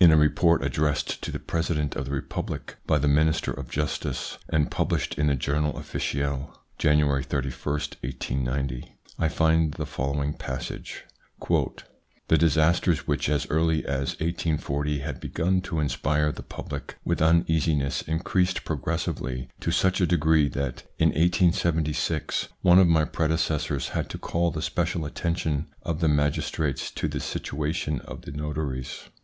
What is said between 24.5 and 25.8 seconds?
the special attention